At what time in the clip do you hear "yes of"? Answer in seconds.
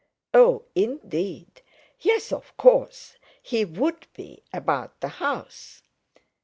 1.99-2.57